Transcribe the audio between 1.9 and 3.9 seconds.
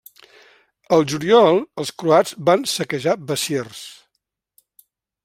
croats van saquejar Besiers.